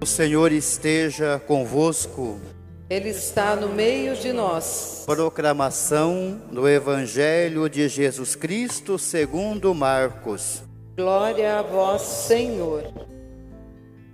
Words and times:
O 0.00 0.06
Senhor 0.06 0.52
esteja 0.52 1.42
convosco. 1.44 2.38
Ele 2.88 3.08
está 3.08 3.56
no 3.56 3.68
meio 3.68 4.14
de 4.14 4.32
nós. 4.32 5.02
Proclamação 5.04 6.40
do 6.52 6.68
Evangelho 6.68 7.68
de 7.68 7.88
Jesus 7.88 8.36
Cristo 8.36 8.96
segundo 8.96 9.74
Marcos. 9.74 10.62
Glória 10.96 11.58
a 11.58 11.62
vós, 11.62 12.02
Senhor. 12.02 12.84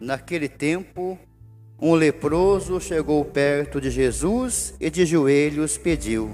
Naquele 0.01 0.49
tempo, 0.49 1.19
um 1.79 1.95
leproso 1.95 2.81
chegou 2.81 3.23
perto 3.23 3.79
de 3.79 3.91
Jesus 3.91 4.75
e 4.81 4.89
de 4.89 5.05
joelhos 5.05 5.77
pediu: 5.77 6.31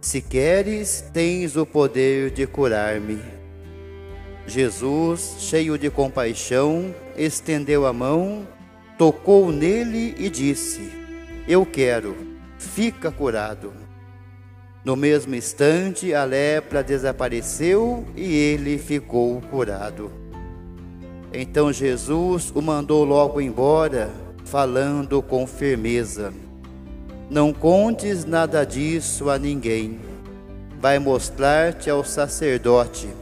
Se 0.00 0.22
queres, 0.22 1.04
tens 1.12 1.56
o 1.56 1.66
poder 1.66 2.30
de 2.30 2.46
curar-me. 2.46 3.41
Jesus, 4.46 5.36
cheio 5.38 5.78
de 5.78 5.88
compaixão, 5.88 6.94
estendeu 7.16 7.86
a 7.86 7.92
mão, 7.92 8.46
tocou 8.98 9.52
nele 9.52 10.14
e 10.18 10.28
disse: 10.28 10.90
Eu 11.46 11.64
quero, 11.64 12.16
fica 12.58 13.10
curado. 13.10 13.72
No 14.84 14.96
mesmo 14.96 15.34
instante, 15.34 16.12
a 16.12 16.24
lepra 16.24 16.82
desapareceu 16.82 18.04
e 18.16 18.34
ele 18.34 18.78
ficou 18.78 19.40
curado. 19.42 20.10
Então 21.32 21.72
Jesus 21.72 22.52
o 22.52 22.60
mandou 22.60 23.04
logo 23.04 23.40
embora, 23.40 24.10
falando 24.44 25.22
com 25.22 25.46
firmeza: 25.46 26.34
Não 27.30 27.52
contes 27.52 28.24
nada 28.24 28.64
disso 28.64 29.30
a 29.30 29.38
ninguém. 29.38 30.00
Vai 30.80 30.98
mostrar-te 30.98 31.88
ao 31.88 32.04
sacerdote 32.04 33.21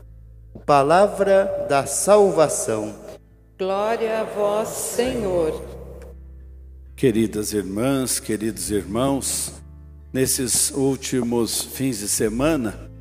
Palavra 0.65 1.65
da 1.67 1.85
salvação. 1.85 2.95
Glória 3.57 4.21
a 4.21 4.23
vós, 4.23 4.69
Senhor. 4.69 5.59
Queridas 6.95 7.51
irmãs, 7.51 8.19
queridos 8.19 8.69
irmãos, 8.69 9.53
nesses 10.13 10.69
últimos 10.71 11.63
fins 11.63 11.99
de 11.99 12.07
semana, 12.07 12.91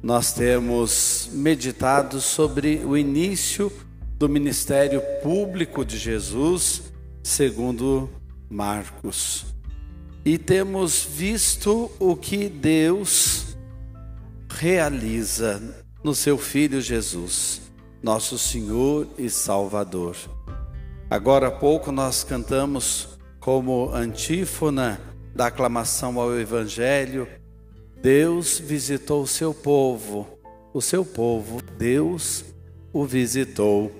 nós 0.00 0.32
temos 0.32 1.28
meditado 1.32 2.20
sobre 2.20 2.84
o 2.84 2.96
início 2.96 3.72
do 4.16 4.28
ministério 4.28 5.02
público 5.20 5.84
de 5.84 5.98
Jesus, 5.98 6.84
segundo 7.22 8.08
Marcos. 8.48 9.44
E 10.24 10.38
temos 10.38 11.04
visto 11.04 11.90
o 11.98 12.14
que 12.14 12.48
Deus 12.48 13.56
realiza 14.48 15.87
no 16.02 16.14
seu 16.14 16.38
Filho 16.38 16.80
Jesus, 16.80 17.60
nosso 18.02 18.38
Senhor 18.38 19.06
e 19.18 19.28
Salvador. 19.28 20.16
Agora 21.10 21.48
há 21.48 21.50
pouco 21.50 21.90
nós 21.90 22.22
cantamos 22.22 23.18
como 23.40 23.90
antífona 23.92 25.00
da 25.34 25.46
aclamação 25.46 26.20
ao 26.20 26.38
Evangelho: 26.38 27.26
Deus 28.00 28.58
visitou 28.58 29.22
o 29.22 29.26
seu 29.26 29.52
povo, 29.52 30.38
o 30.72 30.80
seu 30.80 31.04
povo, 31.04 31.60
Deus 31.76 32.44
o 32.92 33.04
visitou. 33.04 33.90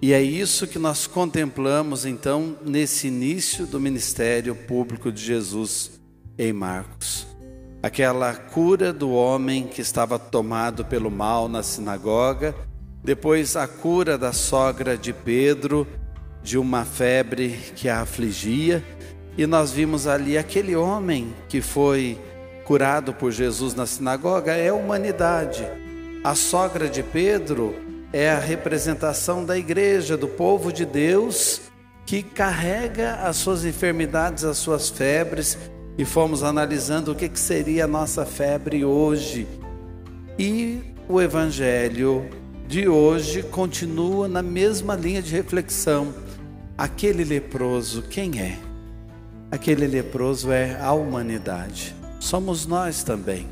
E 0.00 0.12
é 0.12 0.22
isso 0.22 0.66
que 0.66 0.78
nós 0.78 1.06
contemplamos 1.06 2.06
então 2.06 2.56
nesse 2.64 3.08
início 3.08 3.66
do 3.66 3.80
ministério 3.80 4.54
público 4.54 5.10
de 5.10 5.22
Jesus 5.22 6.00
em 6.38 6.52
Marcos 6.52 7.27
aquela 7.82 8.34
cura 8.34 8.92
do 8.92 9.10
homem 9.12 9.66
que 9.66 9.80
estava 9.80 10.18
tomado 10.18 10.84
pelo 10.84 11.10
mal 11.10 11.48
na 11.48 11.62
sinagoga, 11.62 12.54
depois 13.02 13.56
a 13.56 13.66
cura 13.66 14.18
da 14.18 14.32
sogra 14.32 14.96
de 14.96 15.12
Pedro 15.12 15.86
de 16.42 16.58
uma 16.58 16.84
febre 16.84 17.58
que 17.76 17.88
a 17.88 18.00
afligia, 18.00 18.84
e 19.36 19.46
nós 19.46 19.70
vimos 19.70 20.06
ali 20.06 20.36
aquele 20.36 20.74
homem 20.74 21.32
que 21.48 21.60
foi 21.60 22.18
curado 22.64 23.14
por 23.14 23.30
Jesus 23.30 23.74
na 23.74 23.86
sinagoga 23.86 24.52
é 24.52 24.68
a 24.68 24.74
humanidade. 24.74 25.66
A 26.24 26.34
sogra 26.34 26.88
de 26.88 27.02
Pedro 27.02 27.74
é 28.12 28.30
a 28.30 28.38
representação 28.38 29.44
da 29.44 29.56
igreja, 29.56 30.16
do 30.16 30.26
povo 30.26 30.72
de 30.72 30.84
Deus 30.84 31.60
que 32.04 32.22
carrega 32.22 33.16
as 33.16 33.36
suas 33.36 33.64
enfermidades, 33.64 34.42
as 34.42 34.56
suas 34.56 34.88
febres 34.88 35.58
e 35.98 36.04
fomos 36.04 36.44
analisando 36.44 37.10
o 37.10 37.14
que, 37.14 37.28
seria 37.34 37.84
a 37.84 37.88
nossa 37.88 38.24
febre 38.24 38.84
hoje. 38.84 39.48
E 40.38 40.80
o 41.08 41.20
Evangelho 41.20 42.30
de 42.68 42.88
hoje 42.88 43.42
continua 43.42 44.28
na 44.28 44.40
mesma 44.40 44.94
linha 44.94 45.20
de 45.20 45.32
reflexão. 45.32 46.14
Aquele 46.76 47.24
leproso, 47.24 48.02
quem 48.02 48.40
é? 48.40 48.60
Aquele 49.50 49.88
leproso 49.88 50.52
é 50.52 50.80
a 50.80 50.92
humanidade. 50.92 51.96
Somos 52.20 52.64
nós 52.64 53.02
também. 53.02 53.48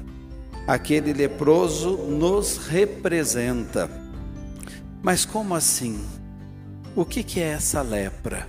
Aquele 0.69 1.13
leproso 1.13 1.97
nos 1.97 2.59
representa. 2.69 3.91
Mas 5.03 5.25
como 5.25 5.53
assim? 5.53 6.01
O 6.95 7.05
que 7.05 7.41
é 7.41 7.49
essa 7.49 7.83
lepra? 7.83 8.47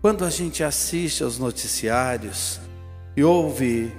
Quando 0.00 0.24
a 0.24 0.30
gente 0.30 0.62
assiste 0.62 1.22
aos 1.22 1.38
noticiários, 1.38 2.60
e 3.16 3.22
ouve 3.22 3.92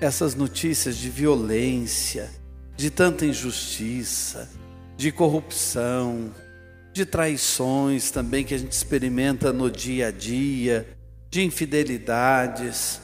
essas 0.00 0.34
notícias 0.34 0.96
de 0.96 1.08
violência, 1.08 2.30
de 2.76 2.90
tanta 2.90 3.24
injustiça, 3.24 4.50
de 4.96 5.12
corrupção, 5.12 6.32
de 6.92 7.06
traições 7.06 8.10
também 8.10 8.44
que 8.44 8.54
a 8.54 8.58
gente 8.58 8.72
experimenta 8.72 9.52
no 9.52 9.70
dia 9.70 10.08
a 10.08 10.10
dia, 10.10 10.86
de 11.30 11.42
infidelidades, 11.42 13.00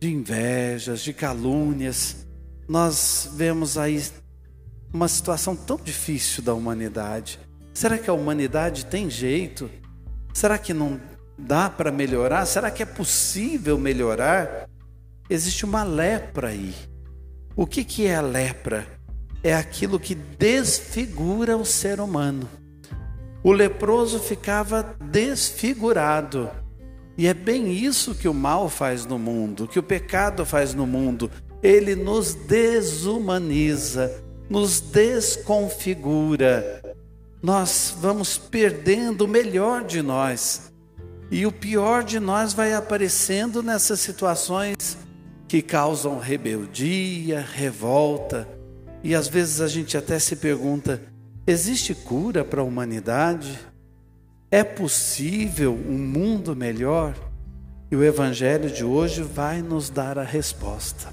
de 0.00 0.12
invejas, 0.12 1.00
de 1.00 1.12
calúnias, 1.12 2.26
nós 2.68 3.28
vemos 3.34 3.76
aí 3.78 4.02
uma 4.92 5.06
situação 5.08 5.54
tão 5.54 5.76
difícil 5.76 6.42
da 6.42 6.54
humanidade. 6.54 7.38
Será 7.72 7.98
que 7.98 8.10
a 8.10 8.12
humanidade 8.12 8.86
tem 8.86 9.08
jeito? 9.08 9.70
Será 10.32 10.58
que 10.58 10.74
não 10.74 11.00
Dá 11.36 11.68
para 11.68 11.90
melhorar? 11.90 12.46
Será 12.46 12.70
que 12.70 12.82
é 12.82 12.86
possível 12.86 13.78
melhorar? 13.78 14.68
Existe 15.28 15.64
uma 15.64 15.82
lepra 15.82 16.48
aí. 16.48 16.74
O 17.56 17.66
que, 17.66 17.84
que 17.84 18.06
é 18.06 18.16
a 18.16 18.20
lepra? 18.20 18.86
É 19.42 19.54
aquilo 19.54 19.98
que 19.98 20.14
desfigura 20.14 21.56
o 21.56 21.64
ser 21.64 22.00
humano. 22.00 22.48
O 23.42 23.52
leproso 23.52 24.20
ficava 24.20 24.94
desfigurado. 25.00 26.50
E 27.16 27.26
é 27.26 27.34
bem 27.34 27.72
isso 27.72 28.14
que 28.14 28.28
o 28.28 28.34
mal 28.34 28.68
faz 28.68 29.04
no 29.04 29.18
mundo, 29.18 29.68
que 29.68 29.78
o 29.78 29.82
pecado 29.82 30.46
faz 30.46 30.74
no 30.74 30.86
mundo. 30.86 31.30
Ele 31.62 31.94
nos 31.94 32.34
desumaniza, 32.34 34.22
nos 34.48 34.80
desconfigura. 34.80 36.82
Nós 37.42 37.94
vamos 38.00 38.38
perdendo 38.38 39.24
o 39.24 39.28
melhor 39.28 39.84
de 39.84 40.00
nós. 40.00 40.71
E 41.32 41.46
o 41.46 41.50
pior 41.50 42.04
de 42.04 42.20
nós 42.20 42.52
vai 42.52 42.74
aparecendo 42.74 43.62
nessas 43.62 44.00
situações 44.00 44.98
que 45.48 45.62
causam 45.62 46.18
rebeldia, 46.18 47.40
revolta. 47.40 48.46
E 49.02 49.14
às 49.14 49.28
vezes 49.28 49.62
a 49.62 49.66
gente 49.66 49.96
até 49.96 50.18
se 50.18 50.36
pergunta: 50.36 51.00
existe 51.46 51.94
cura 51.94 52.44
para 52.44 52.60
a 52.60 52.64
humanidade? 52.64 53.58
É 54.50 54.62
possível 54.62 55.72
um 55.72 55.96
mundo 55.96 56.54
melhor? 56.54 57.14
E 57.90 57.96
o 57.96 58.04
Evangelho 58.04 58.70
de 58.70 58.84
hoje 58.84 59.22
vai 59.22 59.62
nos 59.62 59.88
dar 59.88 60.18
a 60.18 60.24
resposta. 60.24 61.08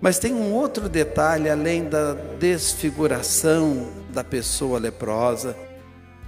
Mas 0.00 0.18
tem 0.18 0.32
um 0.32 0.50
outro 0.54 0.88
detalhe 0.88 1.50
além 1.50 1.90
da 1.90 2.14
desfiguração 2.14 3.86
da 4.14 4.24
pessoa 4.24 4.78
leprosa 4.78 5.54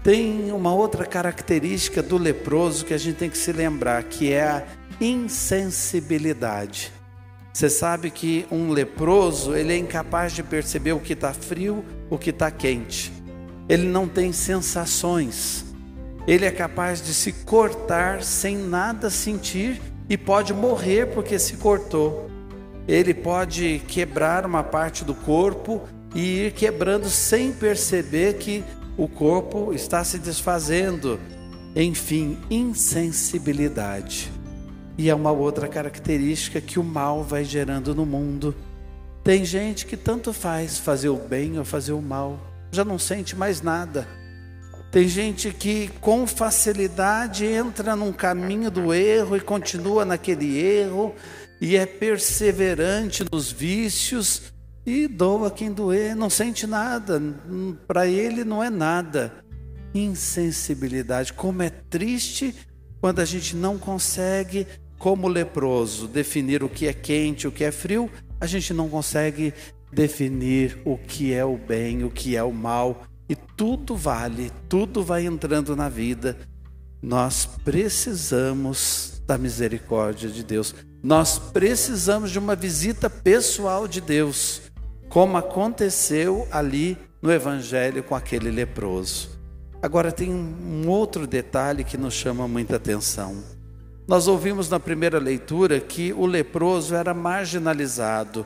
tem 0.05 0.53
uma 0.53 0.75
outra 0.75 1.07
característica 1.07 2.03
do 2.03 2.19
leproso 2.19 2.85
que 2.85 2.93
a 2.93 2.99
gente 2.99 3.17
tem 3.17 3.31
que 3.31 3.39
se 3.39 3.51
lembrar, 3.53 4.03
que 4.05 4.31
é 4.31 4.43
a 4.43 4.63
insensibilidade. 5.01 6.93
Você 7.51 7.71
sabe 7.71 8.11
que 8.11 8.45
um 8.51 8.71
leproso 8.71 9.57
ele 9.57 9.73
é 9.73 9.79
incapaz 9.79 10.35
de 10.35 10.43
perceber 10.43 10.93
o 10.93 11.01
que 11.01 11.15
está 11.15 11.33
frio, 11.33 11.83
o 12.11 12.19
que 12.19 12.29
está 12.29 12.51
quente. 12.51 13.11
Ele 13.67 13.87
não 13.87 14.07
tem 14.07 14.31
sensações. 14.31 15.65
Ele 16.27 16.45
é 16.45 16.51
capaz 16.51 17.01
de 17.01 17.15
se 17.15 17.33
cortar 17.33 18.23
sem 18.23 18.59
nada 18.59 19.09
sentir 19.09 19.81
e 20.07 20.19
pode 20.19 20.53
morrer 20.53 21.15
porque 21.15 21.39
se 21.39 21.57
cortou. 21.57 22.29
Ele 22.87 23.15
pode 23.15 23.81
quebrar 23.89 24.45
uma 24.45 24.63
parte 24.63 25.03
do 25.03 25.15
corpo 25.15 25.81
e 26.15 26.47
ir 26.47 26.53
quebrando 26.53 27.09
sem 27.09 27.53
perceber 27.53 28.35
que 28.35 28.63
o 28.97 29.09
corpo 29.09 29.73
está 29.73 30.05
se 30.05 30.19
desfazendo. 30.19 31.21
Enfim, 31.75 32.39
insensibilidade. 32.49 34.31
E 34.97 35.11
é 35.11 35.15
uma 35.15 35.33
outra 35.33 35.67
característica 35.67 36.61
que 36.61 36.79
o 36.79 36.85
mal 36.85 37.25
vai 37.25 37.45
gerando 37.45 37.95
no 37.95 38.07
mundo. 38.07 38.55
Tem 39.25 39.45
gente 39.45 39.87
que 39.87 39.97
tanto 39.97 40.33
faz 40.33 40.79
fazer 40.79 41.09
o 41.09 41.17
bem 41.17 41.59
ou 41.59 41.65
fazer 41.65 41.93
o 41.93 42.03
mal, 42.03 42.39
já 42.71 42.85
não 42.85 42.99
sente 42.99 43.35
mais 43.35 43.61
nada. 43.61 44.07
Tem 44.93 45.09
gente 45.09 45.53
que 45.53 45.89
com 46.01 46.25
facilidade 46.25 47.45
entra 47.45 47.97
num 47.97 48.13
caminho 48.13 48.71
do 48.71 48.95
erro 48.95 49.37
e 49.37 49.41
continua 49.41 50.05
naquele 50.05 50.57
erro 50.57 51.13
e 51.61 51.77
é 51.77 51.85
perseverante 51.85 53.25
nos 53.33 53.51
vícios 53.51 54.54
e 54.87 55.09
doa 55.09 55.51
quem 55.51 55.73
doer, 55.73 56.15
não 56.15 56.29
sente 56.29 56.67
nada, 56.67 57.21
para 57.87 58.07
ele 58.07 58.45
não 58.45 58.63
é 58.63 58.71
nada. 58.71 59.33
Insensibilidade, 59.95 61.33
como 61.33 61.63
é 61.63 61.71
triste 61.71 62.55
quando 63.01 63.21
a 63.21 63.25
gente 63.25 63.55
não 63.55 63.79
consegue, 63.79 64.67
como 64.99 65.29
leproso, 65.29 66.09
definir 66.09 66.63
o 66.63 66.69
que 66.69 66.87
é 66.87 66.93
quente, 66.93 67.47
o 67.47 67.53
que 67.53 67.65
é 67.65 67.71
frio, 67.71 68.11
a 68.41 68.47
gente 68.47 68.75
não 68.75 68.89
consegue 68.89 69.55
definir 69.93 70.79
o 70.85 70.99
que 70.99 71.33
é 71.33 71.45
o 71.45 71.57
bem, 71.57 72.05
o 72.05 72.11
que 72.11 72.37
é 72.37 72.43
o 72.43 72.53
mal 72.53 73.05
e 73.29 73.35
tudo 73.35 73.97
vale, 73.97 74.53
tudo 74.69 75.03
vai 75.03 75.25
entrando 75.25 75.75
na 75.75 75.89
vida. 75.89 76.37
Nós 77.01 77.47
precisamos 77.65 79.23
da 79.27 79.39
misericórdia 79.39 80.29
de 80.29 80.43
Deus. 80.43 80.75
Nós 81.03 81.39
precisamos 81.39 82.31
de 82.31 82.39
uma 82.39 82.55
visita 82.55 83.09
pessoal 83.09 83.87
de 83.89 84.01
Deus, 84.01 84.63
como 85.15 85.37
aconteceu 85.37 86.45
ali 86.51 86.99
no 87.23 87.31
Evangelho 87.31 88.03
com 88.03 88.17
aquele 88.17 88.51
leproso. 88.51 89.31
Agora 89.81 90.11
tem 90.11 90.35
um 90.35 90.89
outro 90.89 91.25
detalhe 91.25 91.85
que 91.85 91.97
nos 91.97 92.15
chama 92.15 92.49
muita 92.49 92.75
atenção. 92.75 93.37
Nós 94.09 94.27
ouvimos 94.27 94.69
na 94.69 94.81
primeira 94.81 95.21
leitura 95.21 95.79
que 95.79 96.13
o 96.13 96.27
leproso 96.27 96.97
era 96.97 97.15
marginalizado 97.15 98.45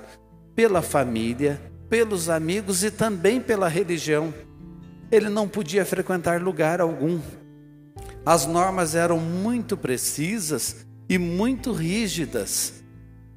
pela 0.54 0.82
família, 0.82 1.58
pelos 1.88 2.28
amigos 2.28 2.84
e 2.84 2.90
também 2.90 3.40
pela 3.40 3.66
religião 3.66 4.34
ele 5.10 5.30
não 5.30 5.48
podia 5.48 5.86
frequentar 5.86 6.42
lugar 6.42 6.82
algum. 6.82 7.18
As 8.26 8.44
normas 8.44 8.94
eram 8.94 9.18
muito 9.18 9.74
precisas 9.74 10.84
e 11.08 11.16
muito 11.16 11.72
rígidas. 11.72 12.84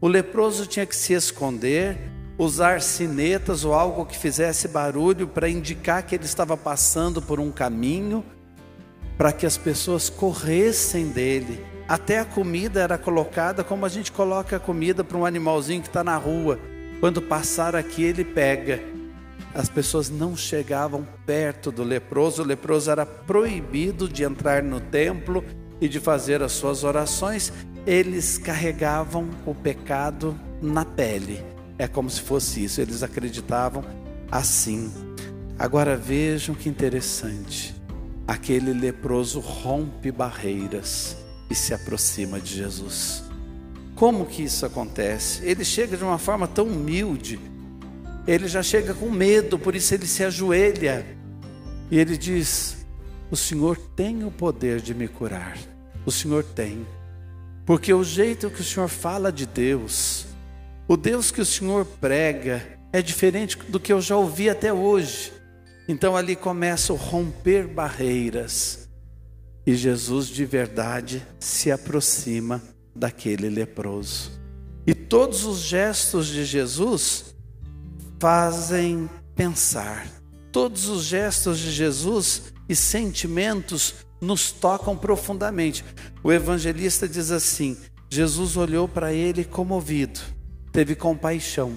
O 0.02 0.08
leproso 0.10 0.66
tinha 0.66 0.86
que 0.86 0.98
se 0.98 1.14
esconder, 1.14 1.98
usar 2.44 2.82
sinetas 2.82 3.64
ou 3.64 3.74
algo 3.74 4.06
que 4.06 4.18
fizesse 4.18 4.68
barulho 4.68 5.28
para 5.28 5.50
indicar 5.50 6.04
que 6.04 6.16
ele 6.16 6.26
estava 6.26 6.58
passando 6.58 7.22
por 7.22 7.40
um 7.40 7.52
caminho, 7.52 8.24
para 9.18 9.32
que 9.32 9.46
as 9.46 9.58
pessoas 9.58 10.10
corressem 10.10 11.10
dele. 11.10 11.64
Até 11.88 12.20
a 12.20 12.26
comida 12.26 12.82
era 12.82 12.98
colocada 12.98 13.64
como 13.64 13.86
a 13.86 13.90
gente 13.90 14.12
coloca 14.12 14.56
a 14.56 14.60
comida 14.60 15.04
para 15.04 15.18
um 15.18 15.26
animalzinho 15.26 15.82
que 15.82 15.88
está 15.88 16.04
na 16.04 16.18
rua. 16.18 16.58
Quando 17.00 17.22
passar 17.22 17.76
aqui, 17.76 18.04
ele 18.04 18.24
pega 18.24 18.82
as 19.54 19.68
pessoas 19.68 20.10
não 20.10 20.36
chegavam 20.36 21.06
perto 21.26 21.72
do 21.72 21.84
leproso, 21.84 22.42
o 22.42 22.46
leproso 22.46 22.90
era 22.90 23.06
proibido 23.06 24.08
de 24.08 24.24
entrar 24.24 24.64
no 24.64 24.80
templo 24.80 25.44
e 25.82 25.90
de 25.90 26.00
fazer 26.00 26.42
as 26.42 26.54
suas 26.54 26.84
orações, 26.84 27.52
eles 27.86 28.38
carregavam 28.38 29.30
o 29.46 29.54
pecado 29.54 30.40
na 30.62 30.86
pele. 30.86 31.51
É 31.82 31.88
como 31.88 32.12
se 32.12 32.22
fosse 32.22 32.64
isso, 32.64 32.80
eles 32.80 33.02
acreditavam 33.02 33.84
assim. 34.30 34.92
Agora 35.58 35.98
vejam 35.98 36.54
que 36.54 36.70
interessante. 36.70 37.74
Aquele 38.28 38.72
leproso 38.72 39.40
rompe 39.40 40.12
barreiras 40.12 41.18
e 41.50 41.56
se 41.56 41.74
aproxima 41.74 42.40
de 42.40 42.54
Jesus. 42.54 43.24
Como 43.96 44.28
que 44.28 44.44
isso 44.44 44.64
acontece? 44.64 45.44
Ele 45.44 45.66
chega 45.66 45.98
de 45.98 46.04
uma 46.04 46.20
forma 46.20 46.48
tão 46.48 46.68
humilde, 46.68 47.40
ele 48.28 48.48
já 48.48 48.62
chega 48.62 48.94
com 48.94 49.10
medo, 49.10 49.58
por 49.58 49.76
isso 49.76 49.96
ele 49.96 50.06
se 50.06 50.24
ajoelha 50.24 51.04
e 51.90 51.98
ele 51.98 52.16
diz: 52.16 52.78
O 53.32 53.36
Senhor 53.36 53.76
tem 53.96 54.24
o 54.24 54.30
poder 54.30 54.82
de 54.82 54.94
me 54.94 55.08
curar. 55.08 55.58
O 56.06 56.12
Senhor 56.12 56.44
tem. 56.44 56.86
Porque 57.66 57.92
o 57.92 58.04
jeito 58.04 58.52
que 58.52 58.62
o 58.62 58.64
Senhor 58.64 58.88
fala 58.88 59.32
de 59.32 59.48
Deus, 59.48 60.28
o 60.88 60.98
Deus 60.98 61.32
que 61.32 61.42
o 61.42 61.46
Senhor 61.46 61.86
prega, 61.86 62.80
é 62.92 63.02
diferente 63.02 63.58
do 63.58 63.80
que 63.80 63.94
eu 63.94 64.02
já 64.02 64.16
ouvi 64.18 64.50
até 64.50 64.74
hoje. 64.74 65.32
Então 65.88 66.16
ali 66.16 66.36
começa 66.36 66.94
a 66.94 66.98
romper 66.98 67.68
barreiras. 67.68 68.90
E 69.66 69.76
Jesus 69.76 70.28
de 70.28 70.46
verdade 70.46 71.26
se 71.40 71.72
aproxima 71.72 72.62
daquele 72.96 73.50
leproso. 73.50 74.32
E 74.86 74.94
todos 74.94 75.46
os 75.46 75.60
gestos 75.60 76.28
de 76.28 76.44
Jesus 76.44 77.36
fazem 78.20 79.10
pensar. 79.36 80.08
Todos 80.52 80.88
os 80.90 81.04
gestos 81.04 81.60
de 81.60 81.72
Jesus 81.72 82.52
e 82.68 82.76
sentimentos 82.76 83.96
nos 84.20 84.52
tocam 84.52 84.98
profundamente. 84.98 85.84
O 86.24 86.32
evangelista 86.32 87.08
diz 87.08 87.32
assim: 87.32 87.78
Jesus 88.10 88.58
olhou 88.58 88.88
para 88.88 89.14
ele 89.14 89.44
comovido, 89.44 90.20
teve 90.72 90.96
compaixão. 90.96 91.74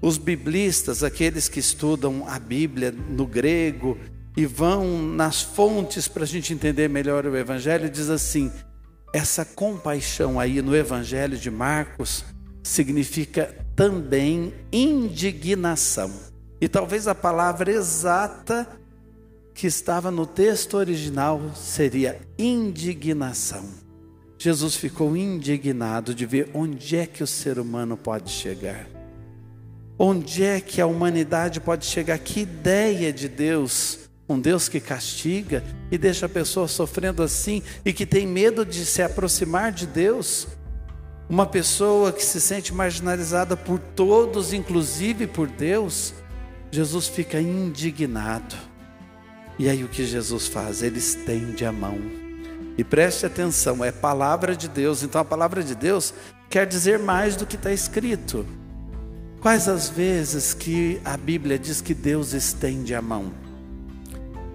Os 0.00 0.18
biblistas, 0.18 1.02
aqueles 1.02 1.48
que 1.48 1.58
estudam 1.58 2.24
a 2.28 2.38
Bíblia 2.38 2.92
no 2.92 3.26
grego 3.26 3.98
e 4.36 4.44
vão 4.44 5.02
nas 5.02 5.42
fontes 5.42 6.06
para 6.06 6.24
a 6.24 6.26
gente 6.26 6.52
entender 6.52 6.88
melhor 6.88 7.26
o 7.26 7.36
Evangelho, 7.36 7.88
diz 7.88 8.10
assim: 8.10 8.52
essa 9.12 9.44
compaixão 9.44 10.38
aí 10.38 10.60
no 10.60 10.76
Evangelho 10.76 11.38
de 11.38 11.50
Marcos 11.50 12.24
significa 12.62 13.54
também 13.74 14.52
indignação. 14.72 16.12
E 16.60 16.68
talvez 16.68 17.06
a 17.08 17.14
palavra 17.14 17.70
exata 17.70 18.66
que 19.54 19.66
estava 19.66 20.10
no 20.10 20.26
texto 20.26 20.74
original 20.74 21.40
seria 21.54 22.20
indignação. 22.38 23.85
Jesus 24.38 24.76
ficou 24.76 25.16
indignado 25.16 26.14
de 26.14 26.26
ver 26.26 26.50
onde 26.52 26.96
é 26.96 27.06
que 27.06 27.22
o 27.22 27.26
ser 27.26 27.58
humano 27.58 27.96
pode 27.96 28.30
chegar. 28.30 28.86
Onde 29.98 30.44
é 30.44 30.60
que 30.60 30.80
a 30.80 30.86
humanidade 30.86 31.58
pode 31.60 31.86
chegar? 31.86 32.18
Que 32.18 32.40
ideia 32.40 33.10
de 33.12 33.28
Deus, 33.28 34.00
um 34.28 34.38
Deus 34.38 34.68
que 34.68 34.78
castiga 34.78 35.64
e 35.90 35.96
deixa 35.96 36.26
a 36.26 36.28
pessoa 36.28 36.68
sofrendo 36.68 37.22
assim 37.22 37.62
e 37.84 37.92
que 37.92 38.04
tem 38.04 38.26
medo 38.26 38.64
de 38.64 38.84
se 38.84 39.00
aproximar 39.02 39.72
de 39.72 39.86
Deus. 39.86 40.46
Uma 41.30 41.46
pessoa 41.46 42.12
que 42.12 42.24
se 42.24 42.40
sente 42.40 42.74
marginalizada 42.74 43.56
por 43.56 43.78
todos, 43.78 44.52
inclusive 44.52 45.26
por 45.26 45.48
Deus, 45.48 46.12
Jesus 46.70 47.08
fica 47.08 47.40
indignado. 47.40 48.54
E 49.58 49.68
aí 49.68 49.82
o 49.82 49.88
que 49.88 50.04
Jesus 50.04 50.46
faz? 50.46 50.82
Ele 50.82 50.98
estende 50.98 51.64
a 51.64 51.72
mão. 51.72 52.25
E 52.78 52.84
preste 52.84 53.24
atenção, 53.24 53.84
é 53.84 53.90
palavra 53.90 54.56
de 54.56 54.68
Deus. 54.68 55.02
Então 55.02 55.20
a 55.20 55.24
palavra 55.24 55.62
de 55.62 55.74
Deus 55.74 56.12
quer 56.50 56.66
dizer 56.66 56.98
mais 56.98 57.36
do 57.36 57.46
que 57.46 57.56
está 57.56 57.72
escrito. 57.72 58.46
Quais 59.40 59.68
as 59.68 59.88
vezes 59.88 60.52
que 60.52 61.00
a 61.04 61.16
Bíblia 61.16 61.58
diz 61.58 61.80
que 61.80 61.94
Deus 61.94 62.32
estende 62.32 62.94
a 62.94 63.02
mão? 63.02 63.32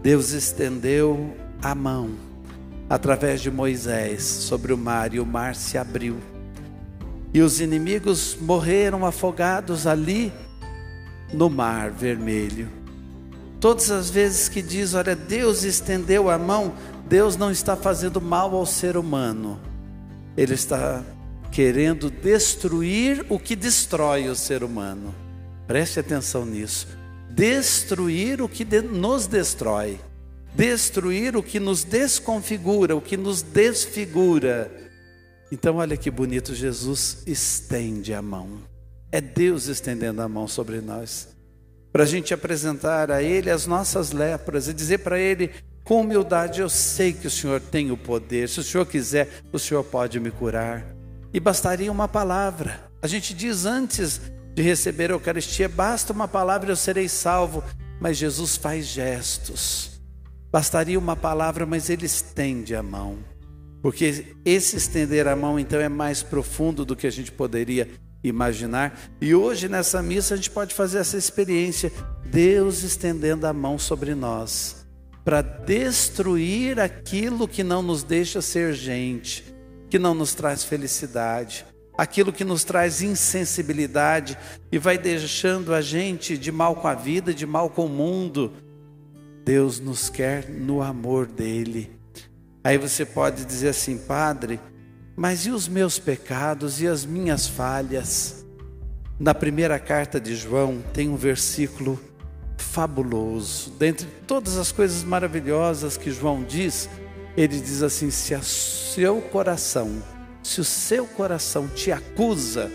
Deus 0.01 0.31
estendeu 0.31 1.35
a 1.61 1.73
mão 1.73 2.11
através 2.89 3.41
de 3.41 3.49
Moisés 3.49 4.23
sobre 4.23 4.73
o 4.73 4.77
mar 4.77 5.13
e 5.13 5.19
o 5.19 5.25
mar 5.25 5.55
se 5.55 5.77
abriu 5.77 6.17
e 7.33 7.41
os 7.41 7.61
inimigos 7.61 8.37
morreram 8.39 9.05
afogados 9.05 9.87
ali 9.87 10.31
no 11.33 11.49
mar 11.49 11.89
vermelho. 11.89 12.80
Todas 13.61 13.91
as 13.91 14.09
vezes 14.09 14.49
que 14.49 14.59
diz, 14.59 14.95
olha, 14.95 15.15
Deus 15.15 15.63
estendeu 15.63 16.31
a 16.31 16.37
mão, 16.39 16.73
Deus 17.07 17.37
não 17.37 17.51
está 17.51 17.75
fazendo 17.75 18.19
mal 18.19 18.55
ao 18.55 18.65
ser 18.65 18.97
humano. 18.97 19.61
Ele 20.35 20.55
está 20.55 21.03
querendo 21.51 22.09
destruir 22.09 23.23
o 23.29 23.37
que 23.37 23.55
destrói 23.55 24.27
o 24.29 24.35
ser 24.35 24.63
humano. 24.63 25.13
Preste 25.67 25.99
atenção 25.99 26.43
nisso. 26.43 26.87
Destruir 27.29 28.41
o 28.41 28.49
que 28.49 28.65
nos 28.81 29.27
destrói. 29.27 29.99
Destruir 30.55 31.37
o 31.37 31.43
que 31.43 31.59
nos 31.59 31.83
desconfigura, 31.83 32.95
o 32.95 33.01
que 33.01 33.15
nos 33.15 33.43
desfigura. 33.43 34.71
Então, 35.51 35.75
olha 35.75 35.95
que 35.95 36.09
bonito, 36.09 36.55
Jesus 36.55 37.21
estende 37.27 38.11
a 38.11 38.23
mão. 38.23 38.63
É 39.11 39.21
Deus 39.21 39.67
estendendo 39.67 40.19
a 40.23 40.27
mão 40.27 40.47
sobre 40.47 40.81
nós. 40.81 41.27
Para 41.91 42.03
a 42.03 42.07
gente 42.07 42.33
apresentar 42.33 43.11
a 43.11 43.21
Ele 43.21 43.49
as 43.49 43.67
nossas 43.67 44.11
lepras 44.11 44.67
e 44.67 44.73
dizer 44.73 44.99
para 44.99 45.19
Ele 45.19 45.51
com 45.83 46.01
humildade, 46.01 46.61
eu 46.61 46.69
sei 46.69 47.11
que 47.11 47.27
o 47.27 47.31
Senhor 47.31 47.59
tem 47.59 47.91
o 47.91 47.97
poder. 47.97 48.47
Se 48.47 48.59
o 48.59 48.63
Senhor 48.63 48.85
quiser, 48.85 49.27
o 49.51 49.59
Senhor 49.59 49.83
pode 49.83 50.19
me 50.19 50.31
curar. 50.31 50.85
E 51.33 51.39
bastaria 51.39 51.91
uma 51.91 52.07
palavra. 52.07 52.79
A 53.01 53.07
gente 53.07 53.33
diz 53.33 53.65
antes 53.65 54.21
de 54.53 54.61
receber 54.61 55.09
a 55.09 55.15
Eucaristia, 55.15 55.67
basta 55.67 56.13
uma 56.13 56.27
palavra 56.27 56.69
e 56.69 56.71
eu 56.71 56.75
serei 56.75 57.09
salvo. 57.09 57.63
Mas 57.99 58.17
Jesus 58.17 58.55
faz 58.55 58.85
gestos. 58.85 60.01
Bastaria 60.51 60.99
uma 60.99 61.15
palavra, 61.15 61.65
mas 61.65 61.89
ele 61.89 62.05
estende 62.05 62.75
a 62.75 62.83
mão. 62.83 63.19
Porque 63.81 64.35
esse 64.45 64.75
estender 64.75 65.27
a 65.27 65.35
mão, 65.35 65.59
então, 65.59 65.79
é 65.79 65.89
mais 65.89 66.21
profundo 66.21 66.85
do 66.85 66.95
que 66.95 67.07
a 67.07 67.11
gente 67.11 67.31
poderia 67.31 67.87
imaginar. 68.23 68.99
E 69.19 69.33
hoje, 69.33 69.67
nessa 69.67 70.01
missa, 70.01 70.33
a 70.33 70.37
gente 70.37 70.51
pode 70.51 70.73
fazer 70.73 70.99
essa 70.99 71.17
experiência: 71.17 71.91
Deus 72.25 72.83
estendendo 72.83 73.47
a 73.47 73.53
mão 73.53 73.77
sobre 73.77 74.13
nós, 74.15 74.85
para 75.23 75.41
destruir 75.41 76.79
aquilo 76.79 77.47
que 77.47 77.63
não 77.63 77.81
nos 77.81 78.03
deixa 78.03 78.41
ser 78.41 78.73
gente, 78.73 79.43
que 79.89 79.99
não 79.99 80.13
nos 80.13 80.33
traz 80.33 80.63
felicidade, 80.63 81.65
aquilo 81.97 82.33
que 82.33 82.43
nos 82.43 82.63
traz 82.63 83.01
insensibilidade 83.01 84.37
e 84.71 84.77
vai 84.77 84.97
deixando 84.97 85.73
a 85.73 85.81
gente 85.81 86.37
de 86.37 86.51
mal 86.51 86.75
com 86.75 86.87
a 86.87 86.95
vida, 86.95 87.33
de 87.33 87.45
mal 87.45 87.69
com 87.69 87.85
o 87.85 87.89
mundo. 87.89 88.53
Deus 89.43 89.79
nos 89.79 90.09
quer 90.09 90.49
no 90.49 90.81
amor 90.81 91.25
dele. 91.25 91.91
Aí 92.63 92.77
você 92.77 93.05
pode 93.05 93.43
dizer 93.43 93.69
assim, 93.69 93.97
Padre, 93.97 94.59
mas 95.15 95.45
e 95.45 95.51
os 95.51 95.67
meus 95.67 95.99
pecados 95.99 96.81
e 96.81 96.87
as 96.87 97.05
minhas 97.05 97.47
falhas? 97.47 98.45
Na 99.19 99.33
primeira 99.33 99.77
carta 99.77 100.19
de 100.19 100.35
João 100.35 100.81
tem 100.93 101.09
um 101.09 101.15
versículo 101.15 101.99
fabuloso. 102.57 103.71
Dentre 103.77 104.07
todas 104.25 104.57
as 104.57 104.71
coisas 104.71 105.03
maravilhosas 105.03 105.97
que 105.97 106.11
João 106.11 106.43
diz, 106.43 106.89
ele 107.35 107.59
diz 107.59 107.83
assim: 107.83 108.09
se 108.09 108.33
o 108.33 108.43
seu 108.43 109.21
coração, 109.21 110.01
se 110.41 110.61
o 110.61 110.63
seu 110.63 111.05
coração 111.05 111.67
te 111.67 111.91
acusa, 111.91 112.71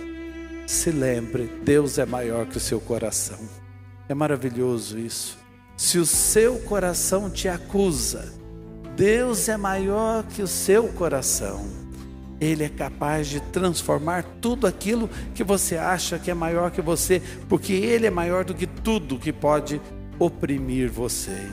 se 0.66 0.90
lembre, 0.90 1.50
Deus 1.64 1.98
é 1.98 2.06
maior 2.06 2.46
que 2.46 2.56
o 2.56 2.60
seu 2.60 2.80
coração. 2.80 3.38
É 4.08 4.14
maravilhoso 4.14 4.98
isso. 4.98 5.38
Se 5.76 5.98
o 5.98 6.06
seu 6.06 6.58
coração 6.60 7.28
te 7.28 7.48
acusa, 7.48 8.32
Deus 8.96 9.48
é 9.48 9.56
maior 9.56 10.24
que 10.24 10.42
o 10.42 10.46
seu 10.46 10.88
coração. 10.88 11.85
Ele 12.40 12.64
é 12.64 12.68
capaz 12.68 13.28
de 13.28 13.40
transformar 13.40 14.24
tudo 14.40 14.66
aquilo 14.66 15.08
que 15.34 15.42
você 15.42 15.76
acha 15.76 16.18
que 16.18 16.30
é 16.30 16.34
maior 16.34 16.70
que 16.70 16.82
você, 16.82 17.22
porque 17.48 17.72
Ele 17.72 18.06
é 18.06 18.10
maior 18.10 18.44
do 18.44 18.54
que 18.54 18.66
tudo 18.66 19.18
que 19.18 19.32
pode 19.32 19.80
oprimir 20.18 20.90
você. 20.90 21.48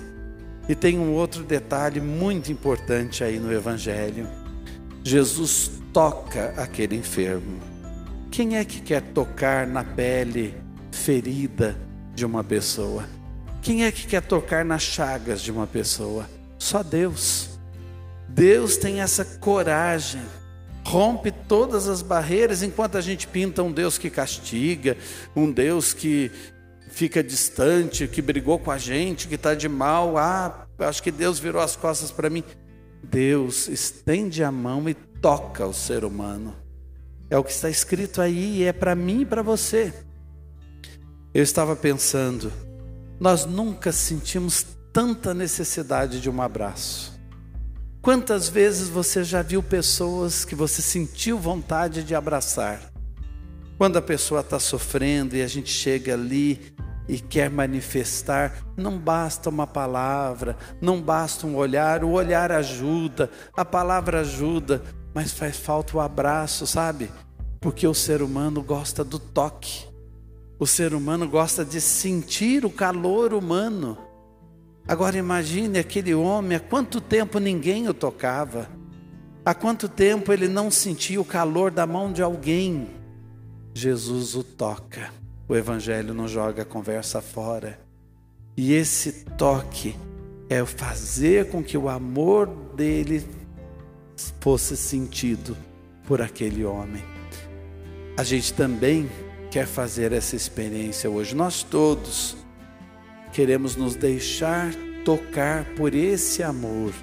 E 0.67 0.75
tem 0.75 0.97
um 0.97 1.11
outro 1.13 1.43
detalhe 1.43 2.01
muito 2.01 2.51
importante 2.51 3.23
aí 3.23 3.39
no 3.39 3.51
Evangelho: 3.51 4.27
Jesus 5.03 5.71
toca 5.91 6.53
aquele 6.57 6.95
enfermo. 6.95 7.59
Quem 8.31 8.57
é 8.57 8.65
que 8.65 8.81
quer 8.81 9.01
tocar 9.01 9.67
na 9.67 9.83
pele 9.83 10.55
ferida 10.91 11.77
de 12.15 12.25
uma 12.25 12.43
pessoa? 12.43 13.05
Quem 13.61 13.85
é 13.85 13.91
que 13.91 14.07
quer 14.07 14.21
tocar 14.21 14.65
nas 14.65 14.81
chagas 14.81 15.41
de 15.41 15.51
uma 15.51 15.67
pessoa? 15.67 16.27
Só 16.57 16.83
Deus. 16.83 17.59
Deus 18.27 18.75
tem 18.75 19.01
essa 19.01 19.23
coragem 19.23 20.21
rompe 20.93 21.31
todas 21.31 21.87
as 21.87 22.03
barreiras, 22.03 22.61
enquanto 22.61 22.99
a 22.99 23.01
gente 23.01 23.25
pinta 23.25 23.63
um 23.63 23.71
Deus 23.71 23.97
que 23.97 24.11
castiga, 24.11 24.95
um 25.35 25.51
Deus 25.51 25.91
que 25.91 26.31
fica 26.87 27.23
distante, 27.23 28.07
que 28.07 28.21
brigou 28.21 28.59
com 28.59 28.69
a 28.69 28.77
gente, 28.77 29.27
que 29.27 29.33
está 29.33 29.55
de 29.55 29.67
mal. 29.67 30.19
Ah, 30.19 30.67
acho 30.77 31.01
que 31.01 31.09
Deus 31.09 31.39
virou 31.39 31.63
as 31.63 31.75
costas 31.75 32.11
para 32.11 32.29
mim. 32.29 32.43
Deus 33.03 33.67
estende 33.67 34.43
a 34.43 34.51
mão 34.51 34.87
e 34.87 34.93
toca 34.93 35.65
o 35.65 35.73
ser 35.73 36.05
humano. 36.05 36.55
É 37.27 37.39
o 37.39 37.43
que 37.43 37.51
está 37.51 37.71
escrito 37.71 38.21
aí 38.21 38.59
e 38.59 38.63
é 38.63 38.71
para 38.71 38.93
mim 38.93 39.21
e 39.21 39.25
para 39.25 39.41
você. 39.41 39.91
Eu 41.33 41.41
estava 41.41 41.75
pensando, 41.75 42.53
nós 43.19 43.45
nunca 43.47 43.91
sentimos 43.91 44.63
tanta 44.93 45.33
necessidade 45.33 46.21
de 46.21 46.29
um 46.29 46.39
abraço. 46.39 47.12
Quantas 48.03 48.49
vezes 48.49 48.89
você 48.89 49.23
já 49.23 49.41
viu 49.41 49.63
pessoas 49.63 50.43
que 50.43 50.55
você 50.55 50.81
sentiu 50.81 51.39
vontade 51.39 52.03
de 52.03 52.13
abraçar? 52.13 52.91
Quando 53.77 53.95
a 53.95 54.01
pessoa 54.01 54.41
está 54.41 54.59
sofrendo 54.59 55.37
e 55.37 55.41
a 55.41 55.47
gente 55.47 55.69
chega 55.69 56.13
ali 56.13 56.73
e 57.07 57.17
quer 57.17 57.49
manifestar, 57.49 58.61
não 58.75 58.97
basta 58.99 59.49
uma 59.49 59.65
palavra, 59.65 60.57
não 60.81 61.01
basta 61.01 61.47
um 61.47 61.55
olhar, 61.55 62.03
o 62.03 62.11
olhar 62.11 62.51
ajuda, 62.51 63.31
a 63.55 63.63
palavra 63.63 64.19
ajuda, 64.19 64.83
mas 65.15 65.31
faz 65.31 65.55
falta 65.55 65.95
o 65.95 66.01
abraço, 66.01 66.67
sabe? 66.67 67.09
Porque 67.61 67.87
o 67.87 67.93
ser 67.93 68.21
humano 68.21 68.61
gosta 68.61 69.01
do 69.01 69.17
toque, 69.17 69.85
o 70.59 70.67
ser 70.67 70.93
humano 70.93 71.25
gosta 71.25 71.63
de 71.63 71.79
sentir 71.79 72.65
o 72.65 72.69
calor 72.69 73.33
humano. 73.33 73.97
Agora 74.87 75.17
imagine 75.17 75.79
aquele 75.79 76.13
homem, 76.13 76.57
há 76.57 76.59
quanto 76.59 76.99
tempo 76.99 77.39
ninguém 77.39 77.87
o 77.87 77.93
tocava, 77.93 78.69
há 79.45 79.53
quanto 79.53 79.87
tempo 79.87 80.33
ele 80.33 80.47
não 80.47 80.69
sentia 80.69 81.21
o 81.21 81.25
calor 81.25 81.71
da 81.71 81.87
mão 81.87 82.11
de 82.11 82.21
alguém. 82.21 82.89
Jesus 83.73 84.35
o 84.35 84.43
toca, 84.43 85.09
o 85.47 85.55
Evangelho 85.55 86.13
não 86.13 86.27
joga 86.27 86.63
a 86.63 86.65
conversa 86.65 87.21
fora, 87.21 87.79
e 88.57 88.73
esse 88.73 89.25
toque 89.37 89.95
é 90.49 90.63
fazer 90.65 91.49
com 91.49 91.63
que 91.63 91.77
o 91.77 91.87
amor 91.87 92.47
dele 92.75 93.25
fosse 94.41 94.75
sentido 94.75 95.57
por 96.05 96.21
aquele 96.21 96.65
homem. 96.65 97.03
A 98.17 98.23
gente 98.23 98.53
também 98.53 99.09
quer 99.49 99.65
fazer 99.65 100.11
essa 100.11 100.35
experiência 100.35 101.09
hoje, 101.09 101.33
nós 101.33 101.63
todos 101.63 102.42
queremos 103.33 103.75
nos 103.75 103.95
deixar 103.95 104.71
tocar 105.03 105.65
por 105.75 105.93
esse 105.95 106.43
amor 106.43 106.93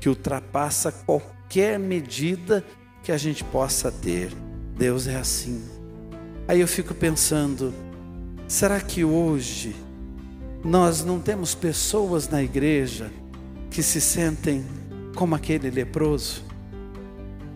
que 0.00 0.08
ultrapassa 0.08 0.92
qualquer 0.92 1.78
medida 1.78 2.64
que 3.02 3.10
a 3.10 3.18
gente 3.18 3.42
possa 3.42 3.90
ter. 3.90 4.32
Deus 4.78 5.08
é 5.08 5.16
assim. 5.16 5.62
Aí 6.46 6.60
eu 6.60 6.68
fico 6.68 6.94
pensando, 6.94 7.74
será 8.46 8.80
que 8.80 9.04
hoje 9.04 9.74
nós 10.64 11.04
não 11.04 11.18
temos 11.18 11.54
pessoas 11.54 12.28
na 12.28 12.42
igreja 12.42 13.10
que 13.68 13.82
se 13.82 14.00
sentem 14.00 14.64
como 15.16 15.34
aquele 15.34 15.68
leproso? 15.68 16.44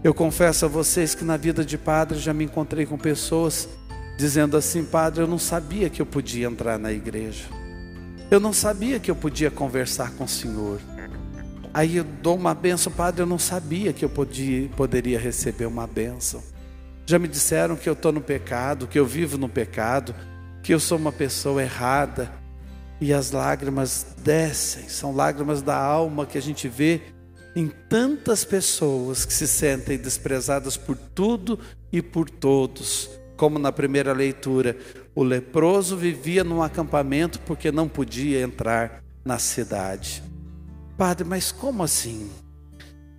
Eu 0.02 0.12
confesso 0.12 0.64
a 0.64 0.68
vocês 0.68 1.14
que 1.14 1.24
na 1.24 1.36
vida 1.36 1.64
de 1.64 1.78
padre 1.78 2.18
já 2.18 2.34
me 2.34 2.44
encontrei 2.44 2.86
com 2.86 2.98
pessoas 2.98 3.68
dizendo 4.18 4.56
assim: 4.56 4.84
Padre, 4.84 5.22
eu 5.22 5.26
não 5.26 5.38
sabia 5.38 5.88
que 5.88 6.02
eu 6.02 6.06
podia 6.06 6.46
entrar 6.46 6.78
na 6.78 6.92
igreja. 6.92 7.44
Eu 8.28 8.40
não 8.40 8.52
sabia 8.52 8.98
que 8.98 9.10
eu 9.10 9.14
podia 9.14 9.50
conversar 9.50 10.10
com 10.12 10.24
o 10.24 10.28
Senhor. 10.28 10.80
Aí 11.72 11.96
eu 11.96 12.04
dou 12.04 12.34
uma 12.34 12.54
benção, 12.54 12.92
Padre, 12.92 13.22
eu 13.22 13.26
não 13.26 13.38
sabia 13.38 13.92
que 13.92 14.04
eu 14.04 14.08
podia, 14.08 14.68
poderia 14.70 15.18
receber 15.18 15.66
uma 15.66 15.86
benção. 15.86 16.42
Já 17.06 17.20
me 17.20 17.28
disseram 17.28 17.76
que 17.76 17.88
eu 17.88 17.92
estou 17.92 18.10
no 18.10 18.20
pecado, 18.20 18.88
que 18.88 18.98
eu 18.98 19.06
vivo 19.06 19.38
no 19.38 19.48
pecado, 19.48 20.12
que 20.60 20.74
eu 20.74 20.80
sou 20.80 20.98
uma 20.98 21.12
pessoa 21.12 21.62
errada. 21.62 22.32
E 23.00 23.12
as 23.12 23.30
lágrimas 23.30 24.06
descem, 24.24 24.88
são 24.88 25.14
lágrimas 25.14 25.62
da 25.62 25.76
alma 25.76 26.26
que 26.26 26.38
a 26.38 26.42
gente 26.42 26.66
vê 26.66 27.02
em 27.54 27.68
tantas 27.88 28.44
pessoas 28.44 29.24
que 29.24 29.32
se 29.32 29.46
sentem 29.46 29.98
desprezadas 29.98 30.76
por 30.76 30.96
tudo 30.96 31.60
e 31.92 32.02
por 32.02 32.28
todos. 32.28 33.08
Como 33.36 33.58
na 33.58 33.70
primeira 33.70 34.12
leitura, 34.12 34.76
o 35.14 35.22
leproso 35.22 35.96
vivia 35.96 36.42
num 36.42 36.62
acampamento 36.62 37.38
porque 37.40 37.70
não 37.70 37.88
podia 37.88 38.40
entrar 38.40 39.02
na 39.24 39.38
cidade. 39.38 40.22
Padre, 40.96 41.24
mas 41.24 41.52
como 41.52 41.82
assim? 41.82 42.30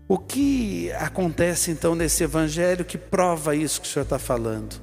O 0.07 0.17
que 0.17 0.91
acontece 0.93 1.69
então 1.69 1.93
nesse 1.93 2.23
evangelho 2.23 2.85
que 2.85 2.97
prova 2.97 3.55
isso 3.55 3.81
que 3.81 3.87
o 3.87 3.89
senhor 3.89 4.03
está 4.03 4.17
falando? 4.17 4.81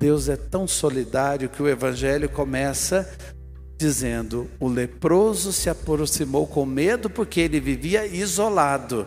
Deus 0.00 0.28
é 0.28 0.36
tão 0.36 0.66
solidário 0.66 1.48
que 1.48 1.62
o 1.62 1.68
evangelho 1.68 2.28
começa 2.28 3.08
dizendo: 3.78 4.48
o 4.58 4.66
leproso 4.66 5.52
se 5.52 5.68
aproximou 5.68 6.46
com 6.46 6.64
medo 6.64 7.08
porque 7.10 7.40
ele 7.40 7.60
vivia 7.60 8.06
isolado. 8.06 9.06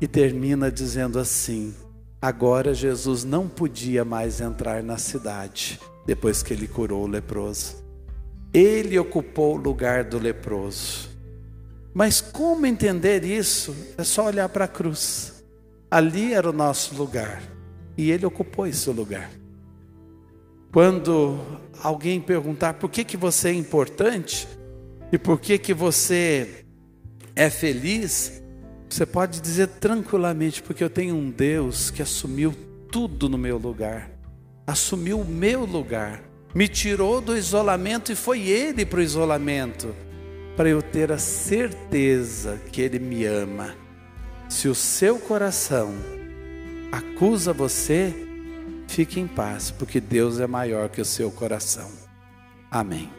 E 0.00 0.06
termina 0.06 0.70
dizendo 0.70 1.18
assim: 1.18 1.74
agora 2.20 2.74
Jesus 2.74 3.24
não 3.24 3.48
podia 3.48 4.04
mais 4.04 4.40
entrar 4.40 4.82
na 4.82 4.98
cidade 4.98 5.80
depois 6.06 6.42
que 6.42 6.52
ele 6.52 6.66
curou 6.66 7.04
o 7.04 7.06
leproso. 7.06 7.76
Ele 8.52 8.98
ocupou 8.98 9.54
o 9.54 9.60
lugar 9.60 10.04
do 10.04 10.18
leproso. 10.18 11.10
Mas 11.92 12.20
como 12.20 12.66
entender 12.66 13.24
isso? 13.24 13.76
É 13.96 14.04
só 14.04 14.26
olhar 14.26 14.48
para 14.48 14.64
a 14.64 14.68
cruz. 14.68 15.44
Ali 15.90 16.32
era 16.32 16.48
o 16.48 16.52
nosso 16.52 16.94
lugar 16.94 17.42
e 17.96 18.10
ele 18.10 18.24
ocupou 18.24 18.66
esse 18.66 18.88
lugar. 18.90 19.30
Quando 20.72 21.38
alguém 21.82 22.20
perguntar 22.20 22.74
por 22.74 22.90
que, 22.90 23.04
que 23.04 23.16
você 23.16 23.48
é 23.48 23.54
importante 23.54 24.46
e 25.10 25.18
por 25.18 25.40
que, 25.40 25.58
que 25.58 25.74
você 25.74 26.64
é 27.34 27.50
feliz, 27.50 28.42
você 28.94 29.04
pode 29.04 29.40
dizer 29.40 29.68
tranquilamente, 29.68 30.62
porque 30.62 30.82
eu 30.82 30.90
tenho 30.90 31.14
um 31.14 31.30
Deus 31.30 31.90
que 31.90 32.02
assumiu 32.02 32.54
tudo 32.90 33.28
no 33.28 33.36
meu 33.36 33.58
lugar, 33.58 34.10
assumiu 34.66 35.20
o 35.20 35.24
meu 35.24 35.64
lugar, 35.64 36.22
me 36.54 36.66
tirou 36.68 37.20
do 37.20 37.36
isolamento 37.36 38.10
e 38.10 38.16
foi 38.16 38.48
Ele 38.48 38.86
para 38.86 39.00
o 39.00 39.02
isolamento, 39.02 39.94
para 40.56 40.68
eu 40.68 40.82
ter 40.82 41.12
a 41.12 41.18
certeza 41.18 42.58
que 42.72 42.80
Ele 42.80 42.98
me 42.98 43.24
ama. 43.24 43.76
Se 44.48 44.68
o 44.68 44.74
seu 44.74 45.18
coração 45.18 45.94
acusa 46.90 47.52
você, 47.52 48.14
fique 48.88 49.20
em 49.20 49.26
paz, 49.26 49.70
porque 49.70 50.00
Deus 50.00 50.40
é 50.40 50.46
maior 50.46 50.88
que 50.88 51.00
o 51.00 51.04
seu 51.04 51.30
coração. 51.30 51.90
Amém. 52.70 53.10